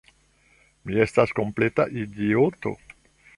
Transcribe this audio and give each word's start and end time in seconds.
Mi 0.87 0.97
estas 1.03 1.33
kompleta 1.41 1.87
idioto! 2.05 2.75